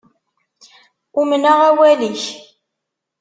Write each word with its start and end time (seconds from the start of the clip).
Umneɣ 1.19 1.59
awal-ik. 1.69 2.23